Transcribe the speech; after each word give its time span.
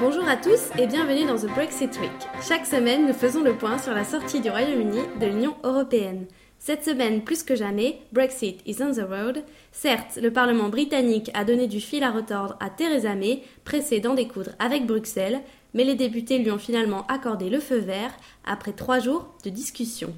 Bonjour 0.00 0.26
à 0.28 0.36
tous 0.36 0.70
et 0.76 0.88
bienvenue 0.88 1.24
dans 1.24 1.36
The 1.36 1.46
Brexit 1.54 2.00
Week. 2.00 2.10
Chaque 2.42 2.66
semaine, 2.66 3.06
nous 3.06 3.12
faisons 3.12 3.42
le 3.42 3.56
point 3.56 3.78
sur 3.78 3.94
la 3.94 4.02
sortie 4.02 4.40
du 4.40 4.50
Royaume-Uni 4.50 4.98
de 5.20 5.26
l'Union 5.26 5.54
européenne. 5.62 6.26
Cette 6.58 6.84
semaine, 6.84 7.22
plus 7.22 7.44
que 7.44 7.54
jamais, 7.54 8.00
Brexit 8.12 8.60
is 8.66 8.82
on 8.82 8.90
the 8.90 9.08
road. 9.08 9.44
Certes, 9.70 10.18
le 10.20 10.32
Parlement 10.32 10.68
britannique 10.68 11.30
a 11.32 11.44
donné 11.44 11.68
du 11.68 11.80
fil 11.80 12.02
à 12.02 12.10
retordre 12.10 12.56
à 12.58 12.70
Theresa 12.70 13.14
May, 13.14 13.42
pressée 13.64 14.00
d'en 14.00 14.14
découdre 14.14 14.50
avec 14.58 14.84
Bruxelles, 14.84 15.42
mais 15.74 15.84
les 15.84 15.94
députés 15.94 16.38
lui 16.38 16.50
ont 16.50 16.58
finalement 16.58 17.06
accordé 17.06 17.48
le 17.48 17.60
feu 17.60 17.78
vert 17.78 18.12
après 18.44 18.72
trois 18.72 18.98
jours 18.98 19.28
de 19.44 19.50
discussion. 19.50 20.12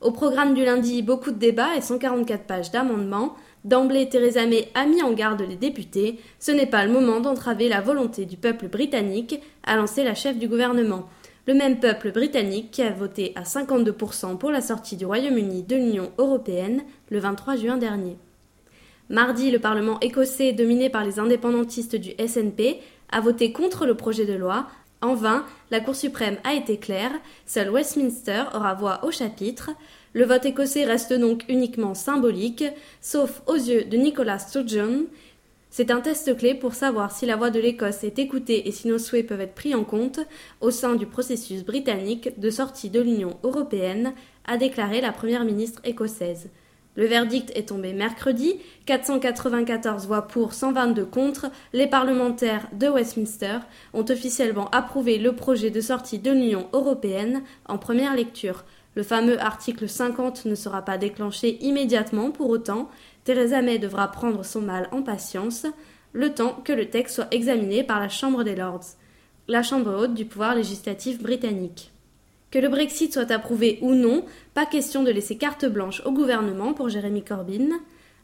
Au 0.00 0.12
programme 0.12 0.54
du 0.54 0.64
lundi, 0.64 1.02
beaucoup 1.02 1.30
de 1.30 1.38
débats 1.38 1.76
et 1.76 1.82
144 1.82 2.44
pages 2.44 2.70
d'amendements. 2.70 3.36
D'emblée, 3.64 4.08
Theresa 4.08 4.46
May 4.46 4.68
a 4.74 4.86
mis 4.86 5.02
en 5.02 5.12
garde 5.12 5.42
les 5.42 5.56
députés. 5.56 6.18
Ce 6.38 6.50
n'est 6.50 6.66
pas 6.66 6.86
le 6.86 6.92
moment 6.92 7.20
d'entraver 7.20 7.68
la 7.68 7.82
volonté 7.82 8.24
du 8.24 8.36
peuple 8.36 8.68
britannique, 8.68 9.40
a 9.64 9.76
lancé 9.76 10.02
la 10.02 10.14
chef 10.14 10.38
du 10.38 10.48
gouvernement. 10.48 11.08
Le 11.46 11.54
même 11.54 11.78
peuple 11.78 12.12
britannique 12.12 12.70
qui 12.70 12.82
a 12.82 12.90
voté 12.90 13.32
à 13.34 13.42
52% 13.42 14.38
pour 14.38 14.50
la 14.50 14.60
sortie 14.60 14.96
du 14.96 15.04
Royaume-Uni 15.04 15.62
de 15.64 15.76
l'Union 15.76 16.10
européenne 16.16 16.82
le 17.10 17.18
23 17.18 17.56
juin 17.56 17.76
dernier. 17.76 18.16
Mardi, 19.10 19.50
le 19.50 19.58
Parlement 19.58 19.98
écossais, 20.00 20.52
dominé 20.52 20.88
par 20.88 21.04
les 21.04 21.18
indépendantistes 21.18 21.96
du 21.96 22.10
SNP, 22.24 22.80
a 23.10 23.20
voté 23.20 23.52
contre 23.52 23.84
le 23.84 23.96
projet 23.96 24.24
de 24.24 24.34
loi. 24.34 24.68
En 25.02 25.14
vain, 25.14 25.46
la 25.70 25.80
Cour 25.80 25.96
suprême 25.96 26.36
a 26.44 26.52
été 26.52 26.76
claire, 26.76 27.12
seul 27.46 27.70
Westminster 27.70 28.44
aura 28.54 28.74
voix 28.74 29.02
au 29.02 29.10
chapitre. 29.10 29.70
Le 30.12 30.26
vote 30.26 30.44
écossais 30.44 30.84
reste 30.84 31.14
donc 31.14 31.44
uniquement 31.48 31.94
symbolique, 31.94 32.64
sauf 33.00 33.40
aux 33.46 33.54
yeux 33.54 33.84
de 33.84 33.96
Nicolas 33.96 34.38
Sturgeon. 34.38 35.06
C'est 35.70 35.90
un 35.90 36.00
test 36.00 36.36
clé 36.36 36.54
pour 36.54 36.74
savoir 36.74 37.12
si 37.12 37.24
la 37.24 37.36
voix 37.36 37.50
de 37.50 37.60
l'Écosse 37.60 38.04
est 38.04 38.18
écoutée 38.18 38.68
et 38.68 38.72
si 38.72 38.88
nos 38.88 38.98
souhaits 38.98 39.26
peuvent 39.26 39.40
être 39.40 39.54
pris 39.54 39.74
en 39.74 39.84
compte 39.84 40.20
au 40.60 40.70
sein 40.70 40.96
du 40.96 41.06
processus 41.06 41.64
britannique 41.64 42.38
de 42.38 42.50
sortie 42.50 42.90
de 42.90 43.00
l'Union 43.00 43.38
européenne, 43.42 44.12
a 44.44 44.58
déclaré 44.58 45.00
la 45.00 45.12
première 45.12 45.44
ministre 45.44 45.80
écossaise. 45.84 46.50
Le 46.96 47.06
verdict 47.06 47.52
est 47.56 47.68
tombé 47.68 47.92
mercredi, 47.92 48.56
494 48.86 50.06
voix 50.06 50.26
pour, 50.26 50.54
122 50.54 51.04
contre. 51.04 51.50
Les 51.72 51.86
parlementaires 51.86 52.66
de 52.72 52.88
Westminster 52.88 53.58
ont 53.94 54.04
officiellement 54.08 54.68
approuvé 54.70 55.18
le 55.18 55.34
projet 55.34 55.70
de 55.70 55.80
sortie 55.80 56.18
de 56.18 56.32
l'Union 56.32 56.68
européenne 56.72 57.42
en 57.66 57.78
première 57.78 58.16
lecture. 58.16 58.64
Le 58.96 59.04
fameux 59.04 59.40
article 59.40 59.88
50 59.88 60.46
ne 60.46 60.54
sera 60.56 60.84
pas 60.84 60.98
déclenché 60.98 61.58
immédiatement 61.64 62.32
pour 62.32 62.50
autant. 62.50 62.90
Theresa 63.22 63.62
May 63.62 63.78
devra 63.78 64.08
prendre 64.08 64.44
son 64.44 64.60
mal 64.60 64.88
en 64.90 65.02
patience, 65.02 65.66
le 66.12 66.34
temps 66.34 66.60
que 66.64 66.72
le 66.72 66.90
texte 66.90 67.14
soit 67.16 67.28
examiné 67.32 67.84
par 67.84 68.00
la 68.00 68.08
Chambre 68.08 68.42
des 68.42 68.56
Lords, 68.56 68.96
la 69.46 69.62
Chambre 69.62 69.94
haute 69.94 70.14
du 70.14 70.24
pouvoir 70.24 70.56
législatif 70.56 71.22
britannique. 71.22 71.92
Que 72.50 72.58
le 72.58 72.68
Brexit 72.68 73.12
soit 73.12 73.30
approuvé 73.30 73.78
ou 73.80 73.94
non, 73.94 74.24
pas 74.54 74.66
question 74.66 75.04
de 75.04 75.12
laisser 75.12 75.36
carte 75.36 75.66
blanche 75.66 76.02
au 76.04 76.10
gouvernement 76.10 76.72
pour 76.74 76.88
Jeremy 76.88 77.22
Corbyn. 77.22 77.68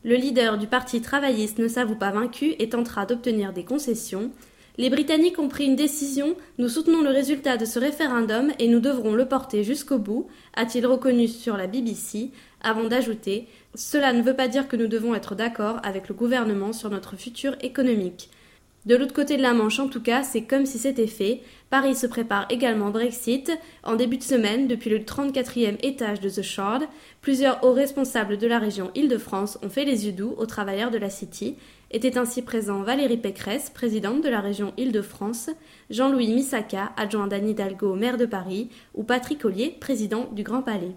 Le 0.04 0.16
leader 0.16 0.58
du 0.58 0.66
Parti 0.66 1.00
travailliste 1.00 1.58
ne 1.58 1.68
s'avoue 1.68 1.94
pas 1.94 2.10
vaincu 2.10 2.56
et 2.58 2.68
tentera 2.68 3.06
d'obtenir 3.06 3.52
des 3.52 3.64
concessions. 3.64 4.32
Les 4.78 4.90
Britanniques 4.90 5.38
ont 5.38 5.46
pris 5.46 5.66
une 5.66 5.76
décision, 5.76 6.34
nous 6.58 6.68
soutenons 6.68 7.02
le 7.02 7.08
résultat 7.10 7.56
de 7.56 7.64
ce 7.64 7.78
référendum 7.78 8.50
et 8.58 8.66
nous 8.66 8.80
devrons 8.80 9.14
le 9.14 9.26
porter 9.26 9.62
jusqu'au 9.62 9.98
bout, 9.98 10.26
a-t-il 10.54 10.86
reconnu 10.86 11.28
sur 11.28 11.56
la 11.56 11.68
BBC, 11.68 12.30
avant 12.62 12.88
d'ajouter 12.88 13.46
Cela 13.76 14.12
ne 14.12 14.22
veut 14.22 14.34
pas 14.34 14.48
dire 14.48 14.66
que 14.66 14.76
nous 14.76 14.88
devons 14.88 15.14
être 15.14 15.36
d'accord 15.36 15.78
avec 15.84 16.08
le 16.08 16.16
gouvernement 16.16 16.72
sur 16.72 16.90
notre 16.90 17.16
futur 17.16 17.56
économique. 17.60 18.28
De 18.86 18.94
l'autre 18.94 19.12
côté 19.12 19.36
de 19.36 19.42
la 19.42 19.52
Manche, 19.52 19.80
en 19.80 19.88
tout 19.88 20.00
cas, 20.00 20.22
c'est 20.22 20.42
comme 20.42 20.64
si 20.64 20.78
c'était 20.78 21.08
fait. 21.08 21.40
Paris 21.70 21.96
se 21.96 22.06
prépare 22.06 22.46
également 22.50 22.90
Brexit. 22.90 23.50
En 23.82 23.96
début 23.96 24.16
de 24.16 24.22
semaine, 24.22 24.68
depuis 24.68 24.90
le 24.90 25.00
34e 25.00 25.76
étage 25.82 26.20
de 26.20 26.30
The 26.30 26.42
Shard, 26.42 26.84
plusieurs 27.20 27.64
hauts 27.64 27.72
responsables 27.72 28.38
de 28.38 28.46
la 28.46 28.60
région 28.60 28.92
Île-de-France 28.94 29.58
ont 29.64 29.68
fait 29.68 29.84
les 29.84 30.06
yeux 30.06 30.12
doux 30.12 30.34
aux 30.38 30.46
travailleurs 30.46 30.92
de 30.92 30.98
la 30.98 31.10
City. 31.10 31.56
Étaient 31.90 32.16
ainsi 32.16 32.42
présents 32.42 32.82
Valérie 32.82 33.16
Pécresse, 33.16 33.70
présidente 33.70 34.22
de 34.22 34.28
la 34.28 34.40
région 34.40 34.72
Île-de-France, 34.76 35.50
Jean-Louis 35.90 36.32
Misaka, 36.32 36.92
adjoint 36.96 37.26
d'Anne 37.26 37.48
Hidalgo, 37.48 37.94
maire 37.94 38.18
de 38.18 38.26
Paris, 38.26 38.70
ou 38.94 39.02
Patrick 39.02 39.44
Ollier, 39.44 39.76
président 39.80 40.28
du 40.30 40.44
Grand 40.44 40.62
Palais. 40.62 40.94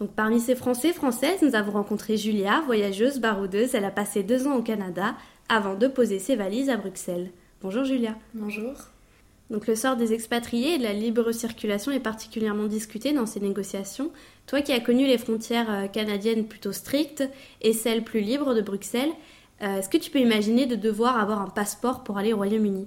Donc 0.00 0.12
parmi 0.14 0.40
ces 0.40 0.54
Français, 0.54 0.94
Françaises, 0.94 1.42
nous 1.42 1.54
avons 1.54 1.72
rencontré 1.72 2.16
Julia, 2.16 2.62
voyageuse, 2.64 3.20
baroudeuse. 3.20 3.74
Elle 3.74 3.84
a 3.84 3.90
passé 3.90 4.22
deux 4.22 4.46
ans 4.46 4.56
au 4.56 4.62
Canada 4.62 5.14
avant 5.50 5.74
de 5.74 5.86
poser 5.86 6.18
ses 6.18 6.36
valises 6.36 6.70
à 6.70 6.78
Bruxelles. 6.78 7.30
Bonjour 7.60 7.84
Julia. 7.84 8.16
Bonjour. 8.32 8.72
Donc 9.50 9.66
le 9.66 9.74
sort 9.74 9.96
des 9.96 10.14
expatriés 10.14 10.74
et 10.74 10.78
de 10.78 10.84
la 10.84 10.94
libre 10.94 11.32
circulation 11.32 11.92
est 11.92 12.00
particulièrement 12.00 12.66
discuté 12.66 13.12
dans 13.12 13.26
ces 13.26 13.40
négociations. 13.40 14.10
Toi 14.46 14.62
qui 14.62 14.72
as 14.72 14.80
connu 14.80 15.06
les 15.06 15.18
frontières 15.18 15.70
euh, 15.70 15.86
canadiennes 15.86 16.46
plutôt 16.46 16.72
strictes 16.72 17.24
et 17.60 17.74
celles 17.74 18.02
plus 18.02 18.20
libres 18.20 18.54
de 18.54 18.62
Bruxelles, 18.62 19.10
euh, 19.60 19.78
est-ce 19.78 19.90
que 19.90 19.98
tu 19.98 20.10
peux 20.10 20.20
imaginer 20.20 20.64
de 20.64 20.76
devoir 20.76 21.18
avoir 21.18 21.42
un 21.42 21.50
passeport 21.50 22.04
pour 22.04 22.16
aller 22.16 22.32
au 22.32 22.36
Royaume-Uni? 22.36 22.86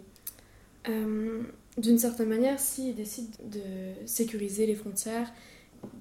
Euh, 0.90 1.42
D'une 1.78 2.00
certaine 2.00 2.30
manière, 2.30 2.60
s'ils 2.60 2.96
décident 2.96 3.38
de 3.44 3.62
sécuriser 4.08 4.66
les 4.66 4.76
frontières, 4.76 5.32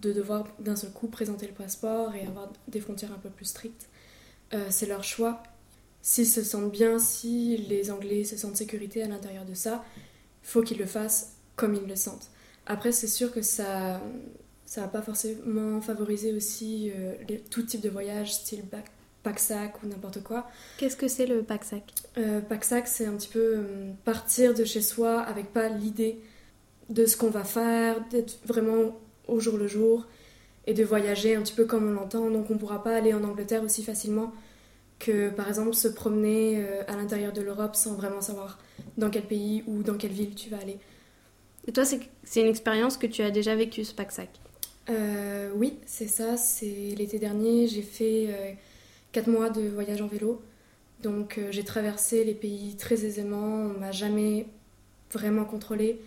de 0.00 0.12
devoir 0.12 0.46
d'un 0.58 0.76
seul 0.76 0.90
coup 0.90 1.08
présenter 1.08 1.46
le 1.46 1.52
passeport 1.52 2.14
et 2.14 2.26
avoir 2.26 2.52
des 2.68 2.80
frontières 2.80 3.12
un 3.12 3.18
peu 3.18 3.30
plus 3.30 3.46
strictes. 3.46 3.88
Euh, 4.54 4.66
c'est 4.70 4.86
leur 4.86 5.04
choix. 5.04 5.42
S'ils 6.02 6.26
se 6.26 6.42
sentent 6.42 6.72
bien, 6.72 6.98
si 6.98 7.56
les 7.56 7.90
Anglais 7.90 8.24
se 8.24 8.36
sentent 8.36 8.56
sécurité 8.56 9.02
à 9.02 9.08
l'intérieur 9.08 9.44
de 9.44 9.54
ça, 9.54 9.84
il 10.42 10.48
faut 10.48 10.62
qu'ils 10.62 10.78
le 10.78 10.86
fassent 10.86 11.34
comme 11.56 11.74
ils 11.74 11.86
le 11.86 11.96
sentent. 11.96 12.28
Après, 12.66 12.92
c'est 12.92 13.08
sûr 13.08 13.32
que 13.32 13.42
ça 13.42 14.00
ça 14.72 14.80
va 14.80 14.88
pas 14.88 15.02
forcément 15.02 15.82
favoriser 15.82 16.32
aussi 16.32 16.90
euh, 16.96 17.14
tout 17.50 17.62
type 17.62 17.82
de 17.82 17.90
voyage, 17.90 18.32
style 18.32 18.62
pack-sac 19.22 19.82
ou 19.82 19.86
n'importe 19.86 20.22
quoi. 20.22 20.48
Qu'est-ce 20.78 20.96
que 20.96 21.08
c'est 21.08 21.26
le 21.26 21.42
pack-sac? 21.42 21.82
Euh, 22.16 22.40
Pack-sac, 22.40 22.88
c'est 22.88 23.04
un 23.04 23.12
petit 23.12 23.28
peu 23.28 23.62
partir 24.06 24.54
de 24.54 24.64
chez 24.64 24.80
soi 24.80 25.20
avec 25.20 25.52
pas 25.52 25.68
l'idée 25.68 26.20
de 26.88 27.04
ce 27.04 27.18
qu'on 27.18 27.28
va 27.28 27.44
faire, 27.44 28.02
d'être 28.08 28.38
vraiment 28.46 28.98
au 29.28 29.40
jour 29.40 29.56
le 29.56 29.66
jour 29.66 30.06
et 30.66 30.74
de 30.74 30.84
voyager 30.84 31.34
un 31.34 31.42
petit 31.42 31.54
peu 31.54 31.64
comme 31.64 31.88
on 31.88 31.92
l'entend. 31.92 32.30
Donc 32.30 32.50
on 32.50 32.54
ne 32.54 32.58
pourra 32.58 32.82
pas 32.82 32.96
aller 32.96 33.14
en 33.14 33.24
Angleterre 33.24 33.62
aussi 33.62 33.82
facilement 33.82 34.32
que 35.02 35.30
par 35.30 35.48
exemple 35.48 35.74
se 35.74 35.88
promener 35.88 36.58
euh, 36.58 36.82
à 36.86 36.96
l'intérieur 36.96 37.32
de 37.32 37.42
l'Europe 37.42 37.74
sans 37.74 37.94
vraiment 37.94 38.20
savoir 38.20 38.58
dans 38.96 39.10
quel 39.10 39.24
pays 39.24 39.64
ou 39.66 39.82
dans 39.82 39.96
quelle 39.96 40.12
ville 40.12 40.34
tu 40.34 40.48
vas 40.48 40.58
aller. 40.58 40.78
Et 41.66 41.72
toi, 41.72 41.84
c'est 41.84 42.40
une 42.40 42.48
expérience 42.48 42.96
que 42.96 43.06
tu 43.06 43.22
as 43.22 43.30
déjà 43.30 43.54
vécue, 43.54 43.84
ce 43.84 43.94
pack-sac 43.94 44.28
euh, 44.90 45.50
Oui, 45.54 45.78
c'est 45.86 46.08
ça. 46.08 46.36
C'est 46.36 46.94
l'été 46.96 47.18
dernier, 47.18 47.68
j'ai 47.68 47.82
fait 47.82 48.58
4 49.12 49.28
euh, 49.28 49.32
mois 49.32 49.50
de 49.50 49.62
voyage 49.68 50.02
en 50.02 50.08
vélo. 50.08 50.40
Donc 51.02 51.40
j'ai 51.50 51.64
traversé 51.64 52.22
les 52.22 52.34
pays 52.34 52.76
très 52.76 53.04
aisément, 53.04 53.72
on 53.74 53.80
m'a 53.80 53.90
jamais 53.90 54.46
vraiment 55.10 55.44
contrôlé. 55.44 56.00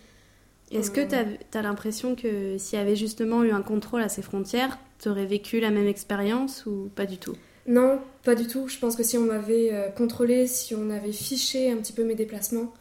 Est-ce 0.72 0.90
que 0.90 1.00
tu 1.00 1.14
as, 1.14 1.62
l'impression 1.62 2.16
que 2.16 2.58
s'il 2.58 2.78
y 2.78 2.82
avait 2.82 2.96
justement 2.96 3.44
eu 3.44 3.52
un 3.52 3.62
contrôle 3.62 4.02
à 4.02 4.08
ces 4.08 4.22
frontières, 4.22 4.78
tu 5.00 5.08
aurais 5.08 5.26
vécu 5.26 5.60
la 5.60 5.70
même 5.70 5.86
expérience 5.86 6.66
ou 6.66 6.90
pas 6.94 7.06
du 7.06 7.18
tout? 7.18 7.36
Non, 7.66 8.00
pas 8.24 8.34
du 8.34 8.46
tout. 8.46 8.68
Je 8.68 8.78
pense 8.78 8.96
que 8.96 9.02
si 9.02 9.16
on 9.16 9.24
m'avait 9.24 9.72
euh, 9.72 9.88
contrôlé, 9.90 10.46
si 10.46 10.74
on 10.74 10.90
avait 10.90 11.12
fiché 11.12 11.70
un 11.70 11.76
petit 11.76 11.92
peu 11.92 12.04
mes 12.04 12.14
déplacements, 12.14 12.72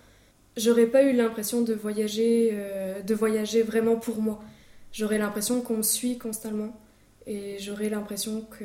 j'aurais 0.57 0.88
pas 0.88 1.04
eu 1.04 1.13
l'impression 1.13 1.62
de 1.62 1.74
voyager, 1.74 2.50
euh, 2.54 3.01
de 3.01 3.15
voyager 3.15 3.62
vraiment 3.62 3.98
pour 3.98 4.21
moi. 4.21 4.44
J'aurais 4.92 5.18
l'impression 5.18 5.62
qu'on 5.62 5.77
me 5.77 5.83
suit 5.83 6.18
constamment 6.18 6.80
et 7.27 7.57
j'aurais 7.59 7.89
l'impression 7.89 8.45
que 8.57 8.63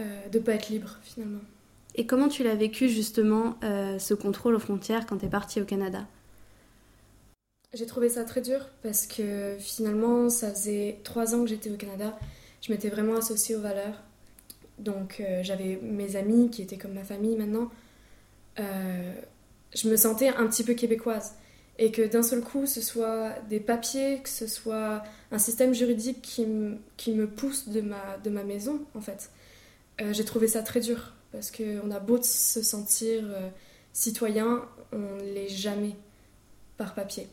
euh, 0.00 0.28
de 0.30 0.38
pas 0.38 0.54
être 0.54 0.68
libre 0.68 0.98
finalement. 1.02 1.40
Et 1.94 2.06
comment 2.06 2.28
tu 2.28 2.42
l'as 2.42 2.54
vécu 2.54 2.88
justement 2.88 3.56
ce 3.60 4.14
contrôle 4.14 4.54
aux 4.54 4.58
frontières 4.58 5.04
quand 5.04 5.18
tu 5.18 5.26
es 5.26 5.28
partie 5.28 5.60
au 5.60 5.66
Canada? 5.66 6.06
J'ai 7.74 7.86
trouvé 7.86 8.08
ça 8.08 8.24
très 8.24 8.42
dur 8.42 8.68
parce 8.82 9.06
que 9.06 9.56
finalement, 9.58 10.28
ça 10.28 10.50
faisait 10.50 11.00
trois 11.04 11.34
ans 11.34 11.42
que 11.42 11.48
j'étais 11.48 11.70
au 11.70 11.76
Canada. 11.76 12.18
Je 12.60 12.72
m'étais 12.72 12.90
vraiment 12.90 13.16
associée 13.16 13.56
aux 13.56 13.60
valeurs. 13.60 14.02
Donc 14.78 15.20
euh, 15.20 15.42
j'avais 15.42 15.78
mes 15.82 16.16
amis 16.16 16.50
qui 16.50 16.62
étaient 16.62 16.76
comme 16.76 16.92
ma 16.92 17.04
famille 17.04 17.36
maintenant. 17.36 17.70
Euh, 18.58 19.12
je 19.74 19.88
me 19.88 19.96
sentais 19.96 20.28
un 20.28 20.46
petit 20.46 20.64
peu 20.64 20.74
québécoise. 20.74 21.34
Et 21.78 21.90
que 21.90 22.02
d'un 22.02 22.22
seul 22.22 22.42
coup, 22.42 22.66
ce 22.66 22.82
soit 22.82 23.32
des 23.48 23.58
papiers, 23.58 24.20
que 24.22 24.28
ce 24.28 24.46
soit 24.46 25.02
un 25.30 25.38
système 25.38 25.72
juridique 25.72 26.20
qui, 26.20 26.44
me 26.44 27.26
pousse 27.26 27.70
de 27.70 27.80
ma, 27.80 28.44
maison, 28.44 28.82
en 28.94 29.00
fait. 29.00 29.30
Euh, 30.02 30.12
j'ai 30.12 30.26
trouvé 30.26 30.46
ça 30.46 30.62
très 30.62 30.80
dur 30.80 31.14
parce 31.32 31.50
qu'on 31.50 31.90
a 31.90 31.98
beau 31.98 32.20
se 32.22 32.62
sentir 32.62 33.24
citoyens, 33.94 34.68
on 34.92 34.98
ne 34.98 35.32
l'est 35.32 35.48
jamais 35.48 35.96
par 36.76 36.94
papier. 36.94 37.26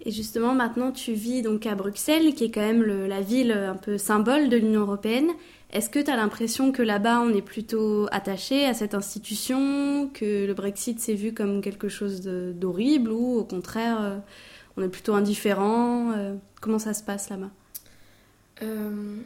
Et 0.00 0.10
justement, 0.10 0.54
maintenant, 0.54 0.92
tu 0.92 1.12
vis 1.12 1.42
donc 1.42 1.66
à 1.66 1.74
Bruxelles, 1.74 2.34
qui 2.34 2.44
est 2.44 2.50
quand 2.50 2.60
même 2.60 2.82
la 2.82 3.20
ville 3.20 3.52
un 3.52 3.76
peu 3.76 3.96
symbole 3.96 4.48
de 4.48 4.56
l'Union 4.56 4.82
européenne. 4.82 5.30
Est-ce 5.74 5.90
que 5.90 5.98
tu 5.98 6.08
as 6.08 6.16
l'impression 6.16 6.70
que 6.70 6.82
là-bas, 6.82 7.20
on 7.20 7.34
est 7.34 7.42
plutôt 7.42 8.06
attaché 8.12 8.64
à 8.64 8.74
cette 8.74 8.94
institution, 8.94 10.08
que 10.14 10.46
le 10.46 10.54
Brexit 10.54 11.00
s'est 11.00 11.14
vu 11.14 11.34
comme 11.34 11.62
quelque 11.62 11.88
chose 11.88 12.20
d'horrible, 12.20 13.10
ou 13.10 13.38
au 13.38 13.44
contraire, 13.44 14.00
euh, 14.00 14.18
on 14.76 14.82
est 14.82 14.88
plutôt 14.88 15.14
indifférent 15.14 16.12
euh, 16.12 16.34
Comment 16.60 16.78
ça 16.78 16.94
se 16.94 17.02
passe 17.02 17.28
là-bas? 17.28 17.50
Euh, 18.62 19.16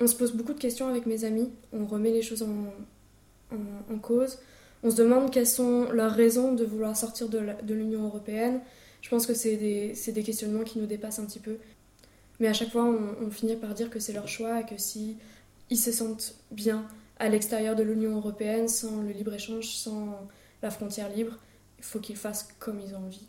On 0.00 0.06
se 0.06 0.16
pose 0.16 0.32
beaucoup 0.32 0.52
de 0.52 0.58
questions 0.58 0.88
avec 0.88 1.06
mes 1.06 1.24
amis, 1.24 1.50
on 1.72 1.86
remet 1.86 2.10
les 2.10 2.22
choses 2.22 2.42
en, 2.42 3.98
cause. 3.98 4.38
On 4.82 4.90
se 4.90 4.96
demande 4.96 5.30
quelles 5.30 5.46
sont 5.46 5.90
leurs 5.92 6.12
raisons 6.12 6.52
de 6.54 6.64
vouloir 6.64 6.96
sortir 6.96 7.28
de 7.28 7.72
l'Union 7.74 8.04
européenne 8.04 8.60
je 9.06 9.10
pense 9.10 9.24
que 9.24 9.34
c'est 9.34 9.56
des, 9.56 9.94
des, 10.08 10.22
questionnements 10.24 10.64
qui 10.64 10.80
nous 10.80 10.86
dépassent 10.86 11.20
un 11.20 11.26
petit 11.26 11.38
peu. 11.38 11.58
Mais 12.40 12.48
à 12.48 12.52
chaque 12.52 12.72
fois, 12.72 12.82
on, 12.84 13.30
finit 13.30 13.54
par 13.54 13.72
dire 13.72 13.88
que 13.88 14.00
c'est 14.00 14.12
leur 14.12 14.26
choix 14.26 14.62
et 14.62 14.64
que 14.64 14.76
si 14.76 15.16
ils 15.70 15.76
se 15.76 15.92
sentent 15.92 16.34
bien 16.50 16.84
à 17.20 17.28
l'extérieur 17.28 17.76
de 17.76 17.84
l'Union 17.84 18.16
européenne, 18.16 18.66
sans 18.66 19.02
le 19.02 19.10
libre-échange, 19.10 19.68
sans 19.68 20.26
la 20.60 20.72
frontière 20.72 21.08
libre, 21.08 21.38
il 21.78 21.84
faut 21.84 22.00
qu'ils 22.00 22.16
fassent 22.16 22.48
comme 22.58 22.80
ils 22.80 22.96
ont 22.96 23.06
envie. 23.06 23.28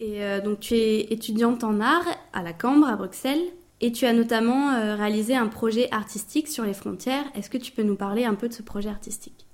Et 0.00 0.24
euh, 0.24 0.40
donc 0.40 0.58
tu 0.58 0.74
es 0.74 1.12
étudiante 1.12 1.62
en 1.62 1.78
art 1.78 2.18
à 2.32 2.42
la 2.42 2.52
Cambre, 2.52 2.88
à 2.88 2.96
Bruxelles, 2.96 3.44
et 3.80 3.92
tu 3.92 4.04
as 4.04 4.12
notamment 4.12 4.72
euh, 4.72 4.96
réalisé 4.96 5.36
un 5.36 5.46
projet 5.46 5.88
artistique 5.92 6.48
sur 6.48 6.64
les 6.64 6.74
frontières. 6.74 7.26
Est-ce 7.36 7.50
que 7.50 7.58
tu 7.58 7.70
peux 7.70 7.84
nous 7.84 7.94
parler 7.94 8.24
un 8.24 8.34
peu 8.34 8.48
de 8.48 8.52
ce 8.52 8.62
projet 8.62 8.88
artistique? 8.88 9.46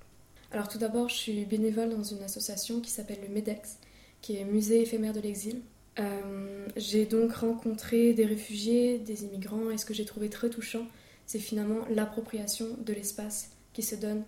Alors 0.53 0.69
tout 0.69 0.79
d'abord, 0.79 1.11
je 1.11 1.17
suis 1.17 1.45
bénévole 1.45 1.91
dans 1.91 2.03
une 2.03 2.23
association 2.23 2.81
qui 2.81 2.91
s'appelle 2.91 3.19
le 3.23 3.29
MEDEX, 3.29 3.77
qui 4.21 4.37
est 4.37 4.45
Musée 4.45 4.83
éphémère 4.83 5.13
de 5.13 5.21
l'exil. 5.21 5.61
Euh, 5.99 6.67
j'ai 6.77 7.07
donc 7.07 7.33
rencontré 7.33 8.13
des 8.13 8.25
réfugiés, 8.25 8.99
des 8.99 9.25
immigrants, 9.25 9.71
et 9.71 9.79
ce 9.79 9.85
que 9.85 9.95
j'ai 9.95 10.05
trouvé 10.05 10.29
très 10.29 10.49
touchant, 10.49 10.87
c'est 11.27 11.39
finalement 11.39 11.81
l'appropriation 11.91 12.67
de 12.85 12.93
l'espace 12.93 13.51
qui 13.73 13.83
se 13.83 13.97
donne. 13.97 14.23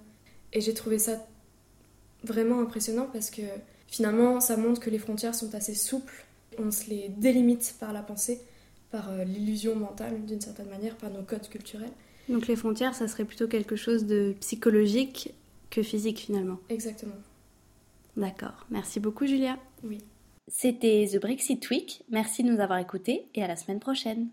Et 0.53 0.61
j'ai 0.61 0.75
trouvé 0.75 0.99
ça 0.99 1.25
vraiment 2.25 2.61
impressionnant 2.61 3.09
parce 3.13 3.31
que 3.31 3.43
finalement, 3.87 4.41
ça 4.41 4.57
montre 4.57 4.81
que 4.81 4.91
les 4.91 4.99
frontières 4.99 5.35
sont 5.35 5.55
assez 5.55 5.75
souples. 5.75 6.25
On 6.59 6.71
se 6.71 6.91
les 6.91 7.09
délimite 7.09 7.77
par 7.79 7.93
la 7.93 8.03
pensée, 8.03 8.41
par 8.91 9.11
euh, 9.11 9.25
l'illusion 9.25 9.77
mentale 9.77 10.25
d'une 10.27 10.41
certaine 10.41 10.69
manière, 10.69 10.97
par 10.97 11.11
nos 11.11 11.23
codes 11.23 11.49
culturels. 11.49 11.93
Donc 12.29 12.47
les 12.49 12.57
frontières, 12.57 12.95
ça 12.95 13.09
serait 13.09 13.25
plutôt 13.25 13.49
quelque 13.49 13.77
chose 13.77 14.07
de 14.07 14.35
psychologique 14.41 15.35
que 15.71 15.83
physique 15.83 16.19
finalement. 16.19 16.59
Exactement. 16.69 17.15
D'accord. 18.17 18.67
Merci 18.71 19.01
beaucoup, 19.01 19.27
Julia. 19.27 19.57
Oui. 19.83 19.99
C'était 20.49 21.09
The 21.13 21.21
Brexit 21.21 21.71
Week. 21.71 22.03
Merci 22.11 22.43
de 22.43 22.51
nous 22.51 22.61
avoir 22.61 22.79
écoutés 22.79 23.29
et 23.35 23.43
à 23.43 23.47
la 23.47 23.57
semaine 23.57 23.81
prochaine. 23.81 24.29